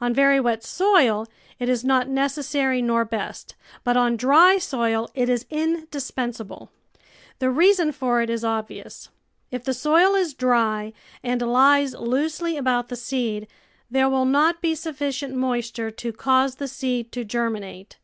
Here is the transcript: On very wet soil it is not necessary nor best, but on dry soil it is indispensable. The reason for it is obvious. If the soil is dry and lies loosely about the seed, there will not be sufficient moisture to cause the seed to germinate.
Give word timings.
On 0.00 0.14
very 0.14 0.38
wet 0.38 0.62
soil 0.62 1.26
it 1.58 1.68
is 1.68 1.84
not 1.84 2.06
necessary 2.08 2.80
nor 2.80 3.04
best, 3.04 3.56
but 3.82 3.96
on 3.96 4.16
dry 4.16 4.58
soil 4.58 5.10
it 5.12 5.28
is 5.28 5.44
indispensable. 5.50 6.70
The 7.40 7.50
reason 7.50 7.90
for 7.90 8.22
it 8.22 8.30
is 8.30 8.44
obvious. 8.44 9.08
If 9.50 9.64
the 9.64 9.74
soil 9.74 10.14
is 10.14 10.34
dry 10.34 10.92
and 11.20 11.42
lies 11.42 11.94
loosely 11.96 12.56
about 12.56 12.90
the 12.90 12.94
seed, 12.94 13.48
there 13.90 14.08
will 14.08 14.24
not 14.24 14.62
be 14.62 14.76
sufficient 14.76 15.34
moisture 15.34 15.90
to 15.90 16.12
cause 16.12 16.54
the 16.54 16.68
seed 16.68 17.10
to 17.10 17.24
germinate. 17.24 17.98